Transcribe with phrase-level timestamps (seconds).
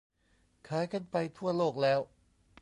[0.67, 1.99] ขายกันไปทั่วโลกแล้ว